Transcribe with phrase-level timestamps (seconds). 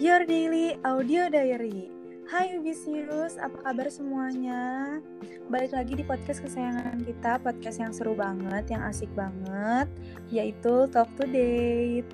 [0.00, 1.92] Your Daily Audio Diary.
[2.24, 4.96] Hai Ubisius, apa kabar semuanya?
[5.52, 9.92] Balik lagi di podcast kesayangan kita, podcast yang seru banget, yang asik banget,
[10.32, 12.08] yaitu Talk to Date.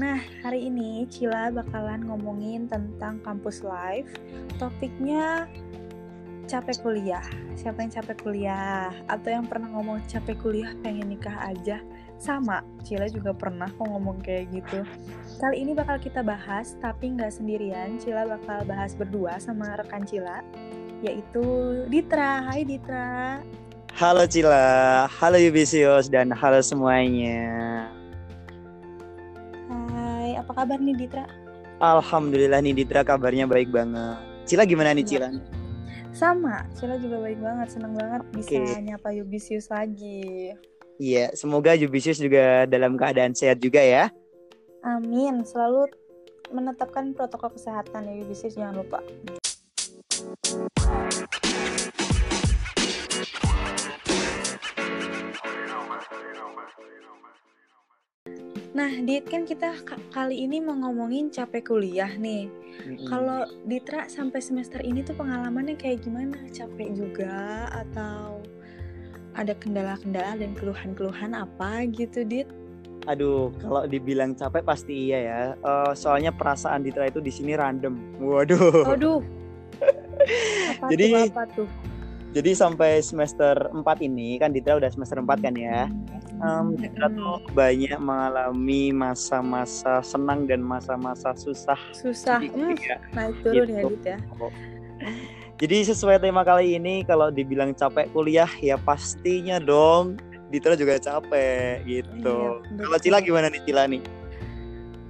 [0.00, 4.08] Nah, hari ini Cila bakalan ngomongin tentang kampus life.
[4.56, 5.52] Topiknya
[6.48, 7.28] capek kuliah.
[7.60, 8.88] Siapa yang capek kuliah?
[9.04, 11.84] Atau yang pernah ngomong capek kuliah pengen nikah aja?
[12.18, 14.82] Sama, Cila juga pernah kok ngomong kayak gitu.
[15.38, 17.94] Kali ini bakal kita bahas, tapi nggak sendirian.
[18.02, 20.42] Cila bakal bahas berdua sama rekan Cila,
[20.98, 21.46] yaitu
[21.86, 22.42] Ditra.
[22.42, 23.38] Hai Ditra.
[23.94, 27.86] Halo Cila, halo Yubisius, dan halo semuanya.
[29.70, 31.22] Hai, apa kabar nih Ditra?
[31.78, 34.18] Alhamdulillah nih Ditra kabarnya baik banget.
[34.42, 35.30] Cila gimana nih Cila?
[36.10, 38.82] Sama, Cila juga baik banget, seneng banget bisa Oke.
[38.82, 40.50] nyapa Yubisius lagi.
[40.98, 44.10] Iya, semoga Yubisius juga dalam keadaan sehat juga ya.
[44.82, 45.86] Amin, selalu
[46.50, 48.98] menetapkan protokol kesehatan ya Yubisius, jangan lupa.
[58.74, 62.50] Nah, Dit, kan kita ka- kali ini mau ngomongin capek kuliah nih.
[62.86, 63.06] Mm-mm.
[63.06, 66.38] Kalau Ditra sampai semester ini tuh pengalamannya kayak gimana?
[66.50, 68.42] Capek juga atau
[69.38, 72.50] ada kendala-kendala dan keluhan-keluhan apa gitu, Dit?
[73.06, 75.40] Aduh, kalau dibilang capek pasti iya ya.
[75.54, 77.94] Eh, soalnya perasaan Ditra itu di sini random.
[78.18, 78.84] Waduh.
[78.84, 79.22] Aduh.
[80.74, 81.68] Apa Jadi- tuh, apa tuh?
[82.28, 85.88] Jadi sampai semester 4 ini kan Ditra udah semester 4 kan ya.
[86.38, 91.78] Em, Ditra tuh banyak mengalami masa-masa senang dan masa-masa susah.
[91.96, 92.44] Susah.
[92.44, 92.96] Jadi, Hmm, ya.
[93.16, 93.88] naik turun ya, Gitu.
[93.88, 94.18] Dit ya.
[95.58, 100.14] Jadi sesuai tema kali ini kalau dibilang capek kuliah ya pastinya dong
[100.48, 102.62] Ditra juga capek gitu.
[102.62, 102.98] Iya, kalau.
[103.02, 104.02] Cila gimana nih Cila nih?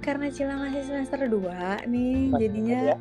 [0.03, 2.95] Karena Cila masih semester 2 nih, Masih jadinya ya?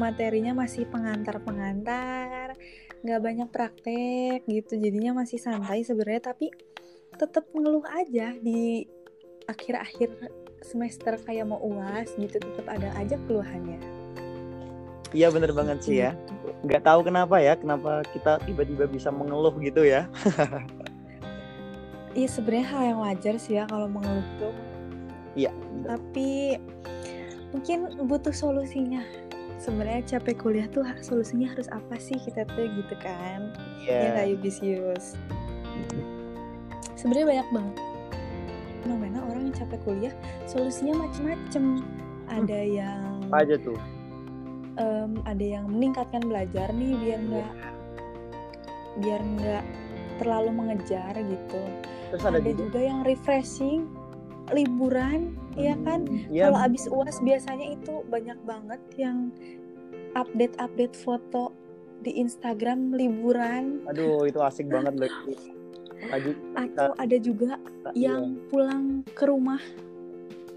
[0.00, 2.56] materinya masih pengantar-pengantar,
[3.04, 6.48] nggak banyak praktek gitu, jadinya masih santai sebenarnya, tapi
[7.20, 8.88] tetap ngeluh aja di
[9.50, 10.32] akhir-akhir
[10.64, 13.80] semester kayak mau uas gitu, tetap ada aja keluhannya.
[15.12, 16.16] Iya bener banget sih ya.
[16.62, 20.06] Nggak tahu kenapa ya, kenapa kita tiba-tiba bisa mengeluh gitu ya.
[22.12, 24.52] Iya sebenarnya hal yang wajar sih ya kalau mengeluh tuh,
[25.32, 25.48] Iya.
[25.88, 26.60] tapi
[27.56, 29.00] mungkin butuh solusinya.
[29.56, 33.56] Sebenarnya capek kuliah tuh solusinya harus apa sih kita tuh gitu kan?
[33.88, 34.32] Ya nggak Iya.
[34.36, 35.16] Yubisius.
[37.00, 37.76] Sebenarnya banyak banget
[38.84, 41.80] fenomena orang yang capek kuliah, solusinya macem-macem.
[42.28, 43.80] Ada yang Apa aja tuh?
[44.76, 47.28] Em, ada yang meningkatkan belajar nih biar Iya.
[47.28, 47.52] nggak
[48.92, 49.64] biar nggak
[50.20, 51.62] terlalu mengejar gitu.
[52.12, 52.60] Terus Ada, ada, juga.
[52.68, 53.88] juga yang refreshing,
[54.52, 56.04] liburan, ya kan?
[56.28, 56.52] Iya.
[56.52, 59.32] Kalau abis uas biasanya itu banyak banget yang
[60.12, 61.56] update-update foto
[62.02, 65.12] di Instagram liburan Aduh itu asik banget loh.
[66.10, 67.56] Lagi atau ada juga
[67.94, 68.18] Iya.
[68.18, 69.62] yang pulang ke rumah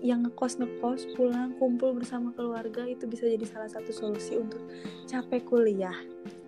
[0.04, 4.62] yang ngekos ngekos pulang kumpul bersama keluarga itu bisa jadi salah satu solusi untuk
[5.08, 5.96] capek kuliah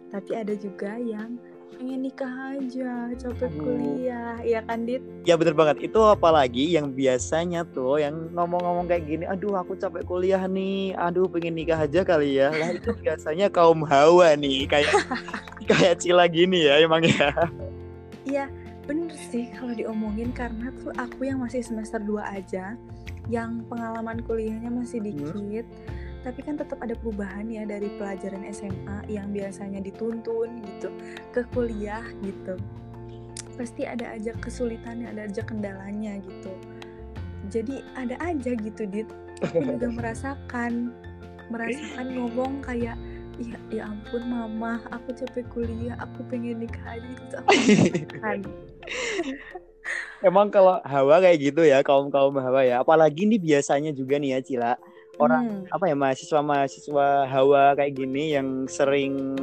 [0.08, 1.36] tapi ada juga yang
[1.78, 3.62] pengen nikah aja capek Aduh.
[3.62, 5.92] kuliah ya kan dit Ya bener banget.
[5.92, 11.30] Itu apalagi yang biasanya tuh yang ngomong-ngomong kayak gini, aduh aku capek kuliah nih, aduh
[11.30, 12.50] pengen nikah aja kali ya.
[12.50, 14.90] Lah itu biasanya kaum hawa nih, kayak
[15.70, 17.30] kayak Cila gini ya emang ya.
[18.26, 18.50] Iya
[18.88, 22.80] bener sih kalau diomongin karena tuh aku yang masih semester 2 aja
[23.28, 25.68] yang pengalaman kuliahnya masih dikit
[26.28, 30.92] tapi kan tetap ada perubahan ya dari pelajaran SMA yang biasanya dituntun gitu
[31.32, 32.60] ke kuliah gitu.
[33.56, 36.52] Pasti ada aja kesulitannya ada aja kendalanya gitu.
[37.48, 39.08] Jadi ada aja gitu dit.
[39.40, 40.92] Aku juga merasakan
[41.48, 43.00] merasakan ngomong kayak
[43.40, 47.34] ya ya ampun mama aku capek kuliah aku pengen nikah aja gitu.
[47.40, 48.38] Aku merasakan.
[50.20, 52.82] Emang kalau hawa kayak gitu ya, kaum-kaum hawa ya.
[52.82, 54.74] Apalagi nih biasanya juga nih ya Cila.
[55.18, 55.74] Orang Hmm.
[55.74, 59.34] apa ya mahasiswa-mahasiswa hawa kayak gini yang sering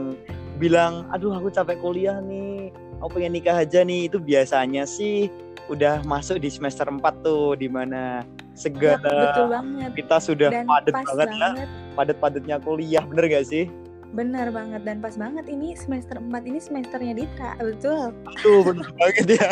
[0.57, 4.07] bilang, aduh aku capek kuliah nih, aku pengen nikah aja nih.
[4.07, 5.31] Itu biasanya sih
[5.67, 8.23] udah masuk di semester 4 tuh di mana
[8.55, 9.03] Ya, segala
[9.35, 13.67] betul banget kita sudah dan padat pas banget lah, banget padat-padatnya kuliah, bener gak sih?
[14.15, 19.27] benar banget dan pas banget ini semester 4 ini semesternya Ditra betul Aduh bener banget
[19.35, 19.49] ya.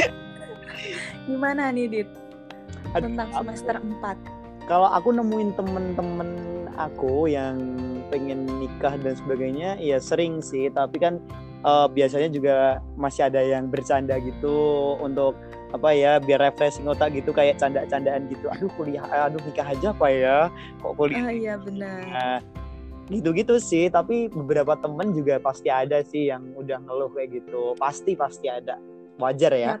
[1.26, 2.08] gimana nih Dit?
[2.94, 4.16] Aduh, tentang aku- semester 4
[4.66, 6.30] kalau aku nemuin temen-temen
[6.74, 7.56] aku yang
[8.10, 10.66] pengen nikah dan sebagainya ya sering sih.
[10.68, 11.22] Tapi kan
[11.62, 15.38] eh, biasanya juga masih ada yang bercanda gitu untuk
[15.74, 18.46] apa ya biar refreshing otak gitu kayak canda-candaan gitu.
[18.50, 20.38] Aduh kuliah aduh nikah aja apa ya?
[20.82, 21.22] Kok kuliah?
[21.26, 22.00] Oh iya benar.
[22.06, 22.38] Nah,
[23.06, 23.86] gitu-gitu sih.
[23.86, 27.74] Tapi beberapa temen juga pasti ada sih yang udah ngeluh kayak gitu.
[27.78, 28.78] Pasti pasti ada.
[29.16, 29.80] Wajar ya,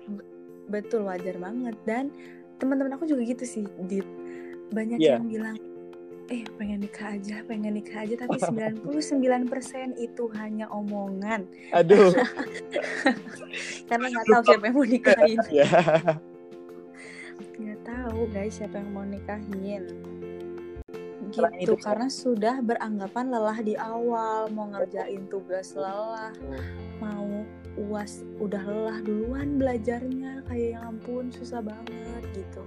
[0.68, 1.76] betul wajar banget.
[1.86, 2.10] Dan
[2.56, 4.06] teman-teman aku juga gitu sih dit.
[4.72, 5.18] Banyak Iya.
[5.20, 5.56] yang bilang
[6.26, 8.26] eh pengen nikah aja pengen nikah aja.
[8.26, 11.46] Tapi 99% itu hanya omongan.
[11.70, 12.10] Aduh.
[13.88, 15.38] Karena nggak tahu siapa yang mau nikahin.
[15.54, 15.68] Ya.
[17.56, 19.82] Nggak tahu guys siapa yang mau nikahin.
[21.26, 26.30] Gitu itu, karena sudah beranggapan lelah di awal mau ngerjain tugas lelah
[27.02, 27.42] mau
[27.76, 32.62] uas udah lelah duluan belajarnya kayak yang ampun susah banget gitu.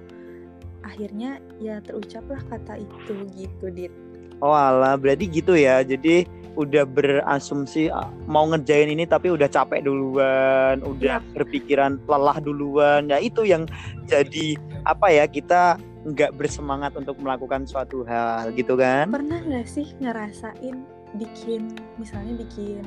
[0.85, 3.93] Akhirnya ya terucaplah kata itu gitu dit.
[4.39, 5.83] Oh alah berarti gitu ya.
[5.83, 6.23] Jadi
[6.55, 13.11] udah berasumsi ah, mau ngerjain ini tapi udah capek duluan udah berpikiran lelah duluan.
[13.11, 13.67] Ya itu yang
[14.07, 14.55] jadi
[14.87, 15.77] apa ya kita
[16.07, 19.11] nggak bersemangat untuk melakukan suatu hal gitu kan?
[19.11, 22.85] Pernah nggak sih ngerasain bikin misalnya bikin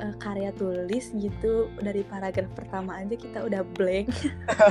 [0.00, 4.08] eh, karya tulis gitu dari paragraf pertama aja kita udah blank.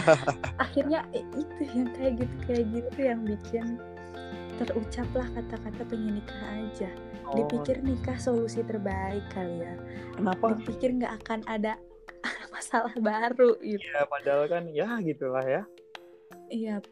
[0.64, 3.68] Akhirnya eh, itu yang kayak gitu kayak gitu yang bikin
[4.62, 6.90] terucaplah kata-kata pengen nikah aja.
[7.26, 9.74] Oh, dipikir nikah solusi terbaik kali ya.
[10.14, 10.54] Kenapa?
[10.58, 11.78] Dipikir nggak akan ada
[12.54, 13.86] masalah baru gitu.
[13.90, 15.64] Ya padahal kan ya gitulah ya.
[16.52, 16.84] Iya.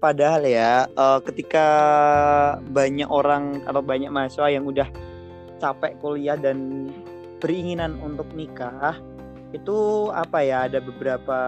[0.00, 1.66] Padahal ya, eh, ketika
[2.72, 4.88] banyak orang atau banyak mahasiswa yang udah
[5.60, 6.88] capek kuliah dan
[7.38, 8.96] beringinan untuk nikah,
[9.52, 10.66] itu apa ya?
[10.66, 11.38] Ada beberapa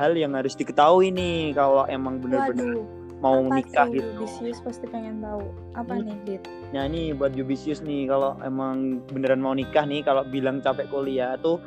[0.00, 2.82] hal yang harus diketahui nih kalau emang bener-bener
[3.20, 4.24] mau apa nikah tuh gitu.
[4.24, 5.40] Bisius pasti pengen tahu
[5.72, 6.04] apa Hmm.
[6.04, 6.42] nih dit
[6.74, 11.36] Nah ini buat Yubisius nih, kalau emang beneran mau nikah nih, kalau bilang capek kuliah
[11.40, 11.60] tuh.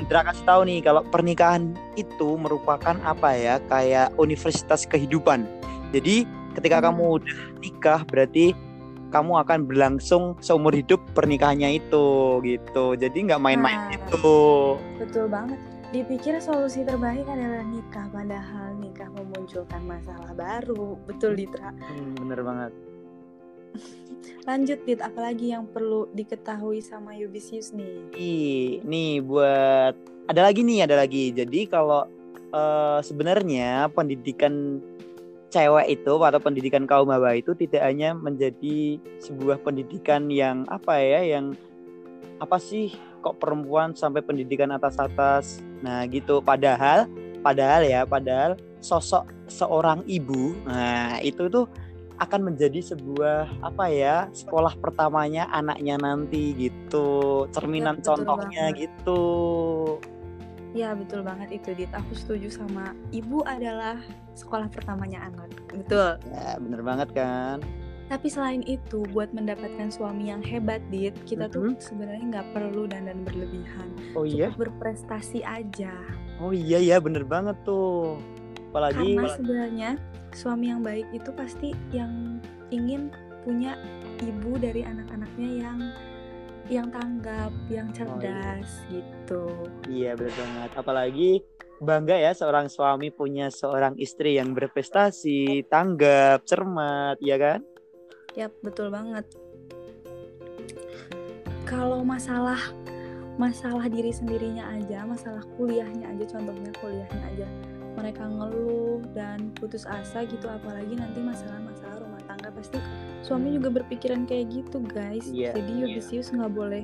[0.00, 5.44] Indra kasih tahu nih kalau pernikahan itu merupakan apa ya kayak universitas kehidupan.
[5.92, 6.24] Jadi
[6.56, 6.86] ketika Hmm.
[6.90, 8.56] kamu udah nikah berarti
[9.12, 12.06] kamu akan berlangsung seumur hidup pernikahannya itu
[12.40, 12.96] gitu.
[12.96, 13.90] Jadi nggak main-main Nah.
[13.92, 14.36] gitu.
[14.96, 15.60] betul banget
[15.92, 22.72] dipikir solusi terbaik adalah nikah padahal nikah memunculkan masalah baru betul Ditra Hmm, bener banget.
[24.48, 29.94] lanjut dit apalagi yang perlu diketahui sama Yubisius nih Ih, nih buat
[30.24, 31.28] ada lagi nih ada lagi.
[31.30, 32.08] Jadi kalau
[32.48, 34.80] eh, sebenarnya pendidikan
[35.52, 41.38] cewek itu atau pendidikan kaum hawa itu tidak hanya menjadi sebuah pendidikan yang apa ya
[41.38, 41.52] yang
[42.40, 45.62] apa sih kok perempuan sampai pendidikan atas-atas.
[45.84, 46.42] Nah, gitu.
[46.42, 47.06] Padahal
[47.38, 51.70] padahal ya, padahal sosok seorang ibu nah itu tuh
[52.20, 58.86] akan menjadi sebuah apa ya sekolah pertamanya anaknya nanti gitu cerminan betul contohnya banget.
[58.86, 59.22] gitu
[60.72, 61.90] ya betul banget itu dit.
[61.92, 64.00] Aku setuju sama ibu adalah
[64.32, 66.16] sekolah pertamanya anak betul.
[66.32, 67.60] Ya bener banget kan?
[68.10, 71.80] Tapi selain itu buat mendapatkan suami yang hebat dit kita tuh Mhm.
[71.80, 73.88] sebenarnya nggak perlu dandan berlebihan.
[74.12, 74.52] Oh iya?
[74.52, 75.96] cukup berprestasi aja.
[76.36, 78.20] Oh iya ya bener banget tuh.
[78.72, 79.90] Apalagi karena sebenarnya
[80.32, 83.12] suami yang baik itu pasti yang ingin
[83.44, 83.76] punya
[84.20, 85.78] ibu dari anak-anaknya yang
[86.72, 89.44] yang tanggap, yang cerdas gitu.
[89.92, 91.30] iya bener banget apalagi
[91.82, 97.60] bangga ya seorang suami punya seorang istri yang berprestasi tanggap cermat ya kan
[98.32, 99.28] Yap, betul banget.
[101.68, 102.56] Kalau masalah
[103.36, 107.48] masalah diri sendirinya aja, masalah kuliahnya aja, contohnya kuliahnya aja,
[107.96, 112.08] mereka ngeluh dan putus asa gitu, apalagi nanti masalah-masalah
[112.42, 112.78] tangga pasti
[113.22, 115.30] suami juga berpikiran kayak gitu guys.
[115.30, 115.82] Iya, Jadi iya.
[115.86, 116.82] Yudisius nggak boleh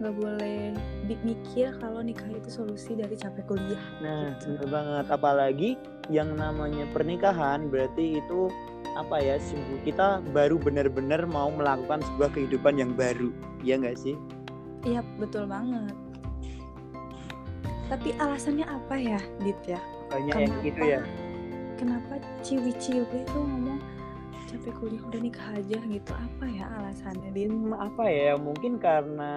[0.00, 0.72] nggak boleh
[1.20, 3.76] mikir kalau nikah itu solusi dari capek kuliah.
[4.00, 4.56] Nah, Gitu.
[4.56, 5.06] bener banget.
[5.12, 5.70] Apalagi
[6.08, 8.48] yang namanya pernikahan berarti itu
[8.96, 9.36] apa ya?
[9.84, 13.28] Kita baru benar-benar mau melakukan sebuah kehidupan yang baru,
[13.60, 14.16] ya nggak sih?
[14.88, 15.92] Iya betul banget.
[17.92, 19.76] Tapi alasannya apa ya, Dit ya?
[20.08, 21.00] Kayaknya yang gitu ya.
[21.76, 23.99] Kenapa ciwi-ciwi itu ngomong
[24.50, 26.10] capek kuliah udah nikah aja gitu?
[26.10, 27.30] Apa ya alasannya?
[27.30, 28.34] Hmm, apa ya?
[28.34, 29.32] Mungkin karena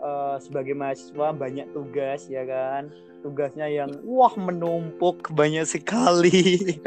[0.00, 2.88] eh, sebagai mahasiswa banyak tugas ya kan.
[3.20, 6.80] Tugasnya yang wah menumpuk banyak sekali.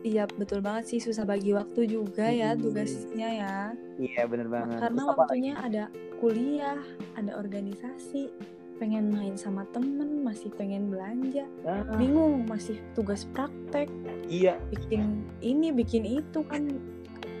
[0.00, 2.64] Iya betul banget sih susah bagi waktu juga ya Hmm.
[2.64, 3.56] tugasnya ya.
[4.00, 4.80] iya, bener banget.
[4.80, 5.84] Karena Terus waktunya ada
[6.16, 6.80] kuliah,
[7.20, 8.32] ada organisasi,
[8.80, 11.84] pengen main sama temen, masih pengen belanja, lagi?
[11.84, 13.92] Ah, bingung masih tugas praktek,
[14.24, 16.80] iya, bikin ini bikin itu kan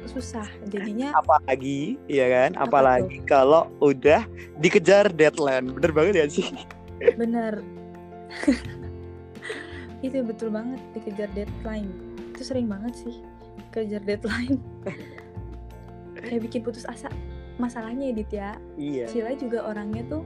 [0.04, 0.44] susah.
[0.68, 2.60] Jadinya apalagi ya kan?
[2.60, 4.24] Apa apalagi kalau udah
[4.60, 5.72] dikejar deadline.
[5.72, 6.48] Bener banget ya sih?
[7.16, 7.64] Bener.
[10.04, 11.92] Itu betul banget dikejar deadline.
[12.32, 13.20] Itu sering banget sih
[13.70, 14.56] kejar deadline.
[16.24, 17.12] Kayak bikin putus asa.
[17.60, 19.04] Masalahnya edit ya iya.
[19.04, 20.24] Cila juga orangnya tuh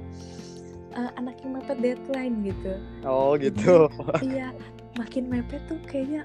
[0.94, 2.72] eh, anak yang mepet deadline gitu.
[3.04, 3.90] Oh gitu.
[4.28, 4.54] iya
[4.94, 6.22] makin mepet tuh kayaknya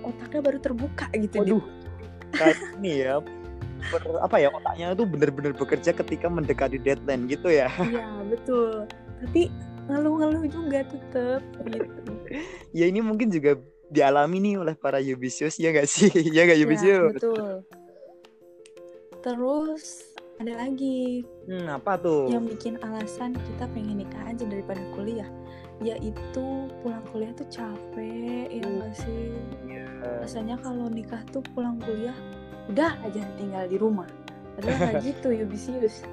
[0.00, 1.64] otaknya baru terbuka gitu waduh.
[2.32, 3.14] Kayak ini ya
[3.90, 7.68] ber- apa ya otaknya tuh bener-bener bekerja ketika mendekati deadline gitu ya.
[7.90, 8.88] Iya betul.
[9.20, 9.52] Tapi
[9.90, 12.12] ngeluh-ngeluh juga tetep gitu.
[12.70, 13.58] Ya ini mungkin juga
[13.90, 16.08] dialami nih oleh para Yubisius ya gak sih?
[16.36, 17.12] Ya gak ya Yubisius?
[17.18, 17.52] betul.
[19.20, 20.09] Terus
[20.40, 21.20] ada lagi.
[21.44, 22.32] Hmm, apa tuh?
[22.32, 25.28] Yang bikin alasan kita pengen nikah aja daripada kuliah
[25.80, 28.84] yaitu pulang kuliah tuh capek ya Uh.
[28.84, 29.32] gak sih?
[29.64, 29.84] Iya.
[30.20, 32.16] rasanya kalau nikah tuh pulang kuliah
[32.68, 34.08] udah aja tinggal di rumah.
[34.56, 36.04] Padahal nggak gitu Yubisius.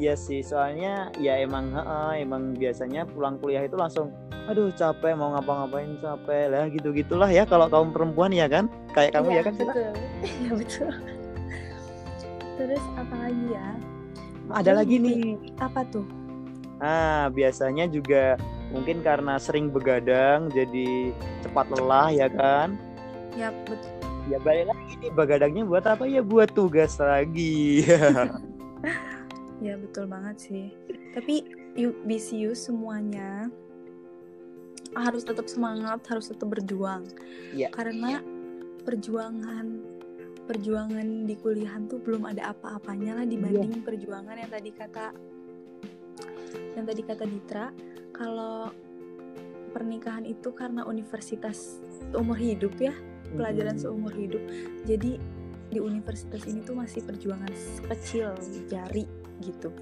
[0.00, 1.76] Iya sih, soalnya ya emang
[2.16, 4.12] emang biasanya pulang kuliah itu langsung
[4.48, 6.48] aduh capek mau ngapa-ngapain capek.
[6.52, 8.68] Lah gitu gitulah ya kalau kaum perempuan ya kan?
[8.96, 9.92] Kayak kamu Iya, ya kan betul.
[10.40, 10.92] Iya betul
[12.64, 13.68] terus apa lagi ya?
[14.48, 15.36] Ada lagi nih.
[15.60, 16.08] apa tuh?
[16.80, 18.40] Ah biasanya juga
[18.72, 21.12] mungkin karena sering begadang jadi
[21.44, 22.80] cepat lelah ya kan?
[23.36, 23.92] Ya betul
[24.24, 26.08] ya balik lagi nih begadangnya buat apa?
[26.08, 27.84] Ya buat tugas lagi.
[29.62, 30.66] Ya betul banget sih.
[31.16, 33.48] Tapi you Bisius semuanya
[34.92, 37.06] harus tetap semangat harus tetap berjuang.
[37.54, 37.70] Iya.
[37.72, 38.20] karena
[38.84, 39.93] perjuangan
[40.44, 45.06] perjuangan di kuliahan tuh belum ada apa-apanya lah dibanding perjuangan yang tadi kata
[46.76, 47.66] yang tadi kata Ditra.
[48.14, 48.70] Kalau
[49.74, 51.82] pernikahan itu karena universitas
[52.12, 52.94] seumur hidup ya
[53.34, 54.38] pelajaran seumur hidup.
[54.86, 55.18] Jadi
[55.74, 57.50] di universitas ini tuh masih perjuangan
[57.90, 58.30] kecil
[58.70, 59.08] jari
[59.42, 59.74] gitu.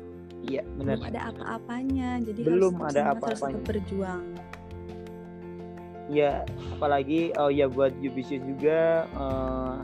[0.43, 0.99] Iya benar.
[0.99, 3.53] belum ada apa-apanya jadi Belum harus ada harus apa-apanya.
[3.53, 4.25] tetap berjuang.
[6.11, 6.33] Ya
[6.75, 9.77] apalagi oh ya buat Yubisius juga eh,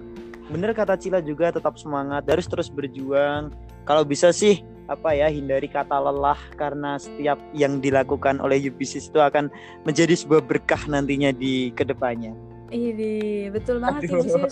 [0.48, 3.52] bener kata Cila juga tetap semangat harus terus berjuang.
[3.84, 9.20] Kalau bisa sih apa ya hindari kata lelah karena setiap yang dilakukan oleh Yubisius itu
[9.20, 9.52] akan
[9.84, 12.32] menjadi sebuah berkah nantinya di ke depannya.
[12.68, 14.24] Ini betul banget Aduh.
[14.24, 14.48] ya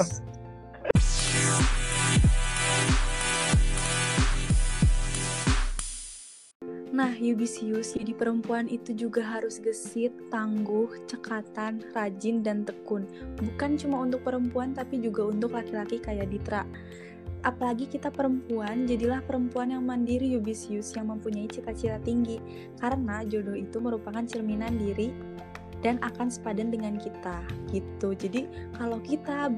[7.18, 13.08] Yubisius jadi perempuan itu juga harus gesit, tangguh, cekatan, rajin, dan tekun.
[13.40, 16.62] Bukan cuma untuk perempuan, tapi juga untuk laki-laki kayak Ditra.
[17.46, 22.42] Apalagi kita perempuan, jadilah perempuan yang mandiri Yubisius yang mempunyai cita-cita tinggi.
[22.82, 25.14] Karena jodoh itu merupakan cerminan diri
[25.84, 28.18] dan akan sepadan dengan kita gitu.
[28.18, 29.54] Jadi kalau kita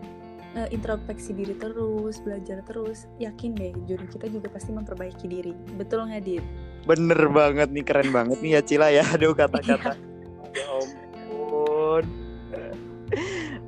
[0.52, 5.56] eh, introspeksi diri terus, belajar terus, yakin deh jodoh kita juga pasti memperbaiki diri.
[5.80, 6.44] Betul nggak, Dit?
[6.84, 9.04] Bener banget nih keren banget nih ya Cila ya.
[9.14, 9.96] Aduh kata-kata.
[10.54, 12.04] Ya ampun.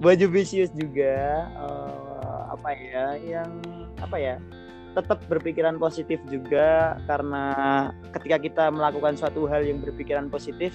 [0.01, 3.51] Buat Yubisius juga eh, apa ya yang
[4.01, 4.37] apa ya
[4.91, 7.45] tetap berpikiran positif juga karena
[8.11, 10.75] ketika kita melakukan suatu hal yang berpikiran positif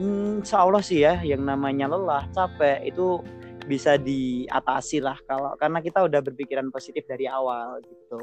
[0.00, 3.20] hmm, insya Allah sih ya yang namanya lelah capek itu
[3.68, 8.22] bisa diatasi lah kalau karena kita udah berpikiran positif dari awal gitu.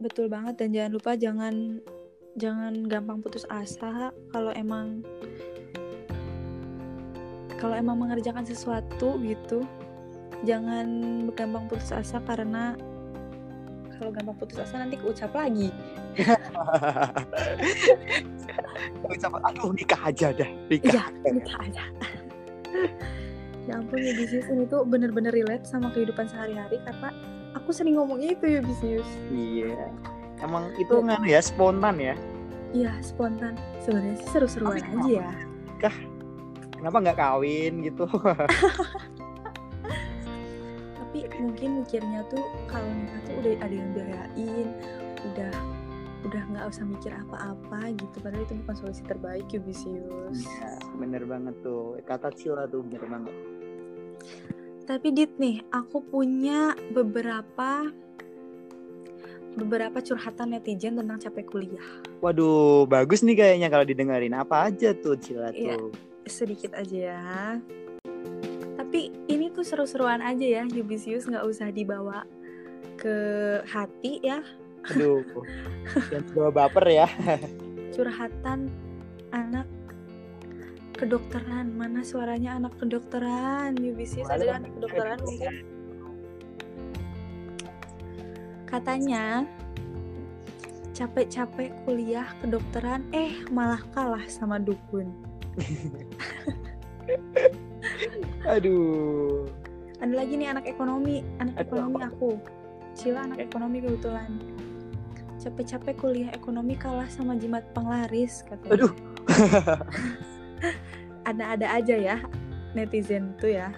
[0.00, 1.54] Betul banget dan jangan lupa jangan
[2.36, 5.00] jangan gampang putus asa kalau emang
[7.56, 9.64] kalau emang mengerjakan sesuatu gitu
[10.44, 10.86] jangan
[11.32, 12.76] gampang putus asa karena
[13.96, 15.72] kalau gampang putus asa nanti keucap lagi.
[19.08, 21.84] Ucap, aduh nikah aja dah nikah iya nikah aja.
[23.66, 27.10] Ya ampun ya bisnis ini tuh bener-bener relate sama kehidupan sehari-hari karena
[27.50, 29.02] aku sering ngomong itu ya bisnis
[29.34, 29.90] Iya.
[30.38, 32.14] Emang itu nganu ya spontan ya.
[32.70, 35.30] iya spontan sebenarnya sih seru-seruan aja ya
[36.76, 38.04] Kenapa nggak kawin gitu?
[40.96, 44.68] tapi mungkin mikirnya tuh kalau nikah tuh udah ada yang biayain
[45.32, 45.52] udah
[46.26, 51.54] udah nggak usah mikir apa-apa gitu padahal itu bukan solusi terbaik Yubisius Iya, bener banget
[51.62, 51.96] tuh.
[52.02, 53.34] Kata Cila tuh bener banget.
[54.84, 57.90] tapi Dit nih aku punya beberapa
[59.56, 61.86] beberapa curhatan netizen tentang capek kuliah
[62.20, 64.32] Waduh, bagus nih kayaknya kalau didengerin.
[64.32, 65.76] Apa aja tuh Cila Iya.
[65.76, 65.92] tuh?
[66.26, 67.22] sedikit aja ya
[68.76, 72.26] tapi ini tuh seru-seruan aja ya Yubisius nggak usah dibawa
[72.98, 73.14] ke
[73.66, 74.42] hati ya
[74.94, 75.22] Aduh.
[76.10, 77.06] Jangan bawa baper ya.
[77.94, 78.70] curhatan
[79.30, 79.66] anak
[80.94, 85.54] kedokteran mana suaranya anak kedokteran Yubisius ada anak kedokteran mungkin
[88.66, 89.46] Katanya
[90.96, 95.12] capek-capek kuliah kedokteran eh malah kalah sama dukun.
[98.54, 99.46] Aduh.
[99.96, 102.08] Ada lagi nih anak ekonomi, anak Aduh, ekonomi apa?
[102.12, 102.30] aku.
[102.96, 104.30] Cila anak ekonomi kebetulan.
[105.40, 108.72] Capek-capek kuliah ekonomi kalah sama jimat penglaris katanya.
[108.76, 108.92] Aduh.
[111.28, 112.16] Ada-ada aja ya
[112.72, 113.72] netizen tuh ya.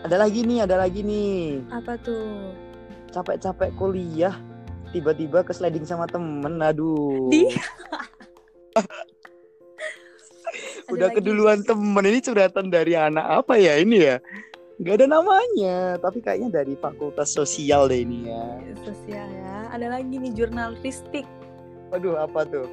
[0.00, 1.60] Ada lagi nih, ada lagi nih.
[1.68, 2.56] Apa tuh?
[3.10, 4.34] Capek-capek kuliah,
[4.90, 6.62] tiba-tiba ke sliding sama temen.
[6.62, 7.26] Aduh.
[7.28, 7.50] Di-
[10.90, 11.22] Udah lagi.
[11.22, 12.02] keduluan temen.
[12.02, 14.18] Ini curhatan dari anak apa ya ini ya?
[14.80, 18.44] Gak ada namanya, tapi kayaknya dari fakultas sosial deh ini ya.
[18.80, 19.68] Sosial ya.
[19.70, 21.28] Ada lagi nih jurnalistik.
[21.92, 22.66] Waduh, apa tuh?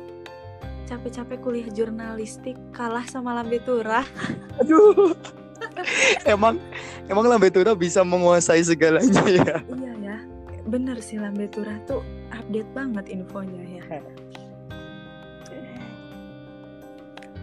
[0.87, 4.07] Capek-capek kuliah jurnalistik kalah sama lambe turah.
[4.63, 5.13] Aduh.
[6.33, 6.61] emang
[7.09, 9.57] emang Lambe Tura bisa menguasai segalanya ya.
[9.65, 9.96] iya ya.
[10.67, 12.03] Bener sih lambe turah tuh
[12.35, 14.03] update banget infonya ya.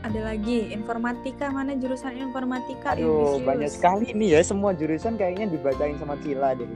[0.05, 5.97] Ada lagi informatika mana jurusan informatika Aduh, banyak sekali nih ya semua jurusan kayaknya dibacain
[5.97, 6.69] sama Cila deh.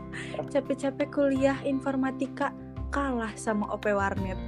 [0.54, 2.54] Capek-capek kuliah informatika
[2.94, 4.38] kalah sama OP warnet.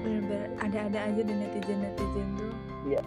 [0.00, 2.52] Bener-bener ada-ada aja deh netizen-netizen tuh.
[2.88, 3.04] Iya.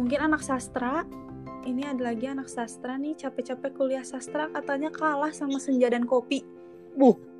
[0.00, 1.04] Mungkin anak sastra
[1.68, 6.44] ini ada lagi anak sastra nih capek-capek kuliah sastra katanya kalah sama senja dan kopi.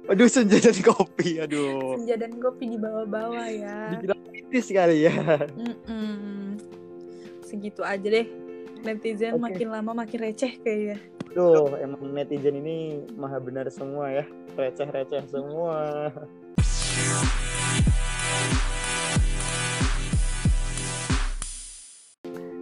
[0.09, 1.39] Aduh, senja dan kopi.
[1.39, 2.01] Aduh.
[2.01, 3.95] Senja dan kopi di bawah-bawah ya.
[3.95, 5.15] Dikira kritis kali ya.
[5.55, 6.59] Mm-mm.
[7.45, 8.27] Segitu aja deh.
[8.81, 9.53] Netizen Oke.
[9.53, 10.99] makin lama makin receh kayaknya.
[11.31, 14.25] Tuh, emang netizen ini maha benar semua ya.
[14.57, 16.11] Receh-receh semua.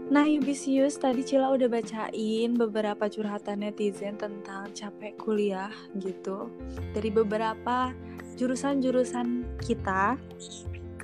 [0.09, 5.69] Nah, Yubisius, tadi Cila udah bacain beberapa curhatan netizen tentang capek kuliah
[6.01, 6.49] gitu.
[6.97, 7.93] Dari beberapa
[8.41, 10.17] jurusan-jurusan kita.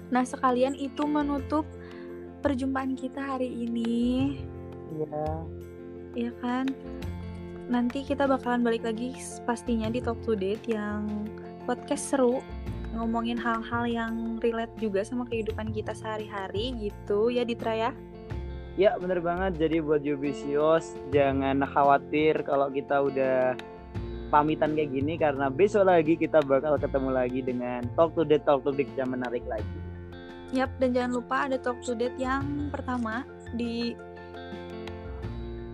[0.08, 1.68] Nah, sekalian itu menutup
[2.40, 4.40] perjumpaan kita hari ini,
[4.96, 5.24] Iya.
[6.16, 6.72] ya kan?
[7.68, 11.28] Nanti kita bakalan balik lagi pastinya di Talk to Date yang
[11.68, 12.40] podcast seru
[12.96, 17.92] ngomongin hal-hal yang relate juga sama kehidupan kita sehari-hari gitu ya Ditra ya.
[18.74, 19.54] Ya, bener banget.
[19.58, 23.54] Jadi buat Yubisios, jangan khawatir kalau kita udah
[24.34, 28.66] pamitan kayak gini karena besok lagi kita bakal ketemu lagi dengan Talk to Date Talk
[28.66, 29.84] to Date yang menarik lagi.
[30.54, 33.26] Yap, dan jangan lupa ada talk to date yang pertama
[33.58, 33.98] di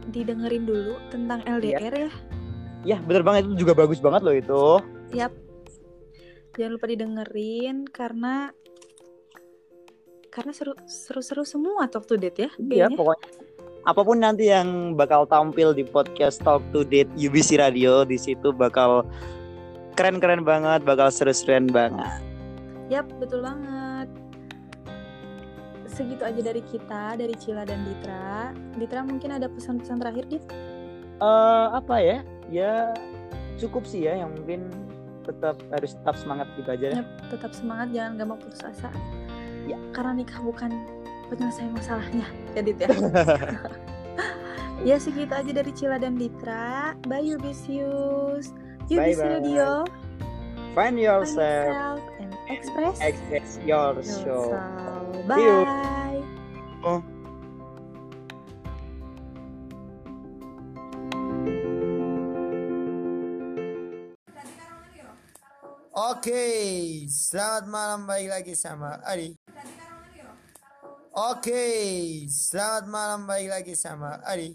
[0.08, 2.10] didengerin dulu tentang LDR ya.
[2.80, 4.64] Ya, bener banget itu juga bagus banget loh itu.
[5.12, 5.36] Yap.
[6.56, 8.56] Jangan lupa didengerin karena
[10.30, 12.50] karena seru seru-seru semua talk to date ya.
[12.58, 13.50] Iya, pokoknya
[13.88, 18.52] apa pun nanti yang bakal tampil di podcast Talk to Date UBC Radio di situ
[18.52, 19.08] bakal
[19.96, 22.20] keren-keren banget, bakal seru-seruan banget.
[22.92, 24.08] Yap, betul banget.
[25.90, 28.52] Segitu aja dari kita, dari Cila dan Ditra.
[28.76, 30.44] Ditra mungkin ada pesan-pesan terakhir, Dit?
[31.20, 32.18] eh apa ya?
[32.48, 32.72] Ya
[33.60, 34.72] cukup sih ya yang mungkin
[35.24, 37.00] tetap harus tetap semangat gitu aja.
[37.00, 38.88] Yap, tetap semangat, jangan gampang putus asa.
[39.70, 39.78] Ya.
[39.94, 40.70] Karena nikah bukan
[41.30, 42.90] penyelesaian masalahnya, ya Dit ya.
[44.82, 46.98] ya segitu aja dari Cila dan Ditra.
[47.06, 48.50] Bye Yubisius.
[48.90, 49.30] Yubisi Bye-bye.
[49.38, 49.70] Radio.
[50.70, 54.54] Find Find yourself, yourself and express express your show.
[54.54, 55.34] yourself.
[55.34, 55.58] See you.
[56.82, 57.19] Bye.
[66.10, 66.42] Oke,
[67.06, 69.30] selamat malam balik lagi sama Adi.
[71.14, 71.66] Oke,
[72.26, 74.48] selamat malam balik lagi sama Adi.